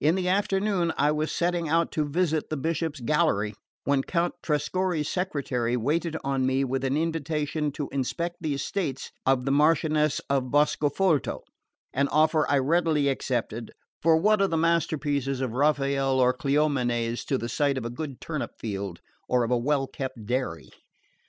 [0.00, 5.08] In the afternoon I was setting out to visit the Bishop's gallery when Count Trescorre's
[5.08, 10.52] secretary waited on me with an invitation to inspect the estates of the Marchioness of
[10.52, 11.40] Boscofolto:
[11.92, 17.36] an offer I readily accepted for what are the masterpieces of Raphael or Cleomenes to
[17.36, 20.70] the sight of a good turnip field or of a well kept dairy?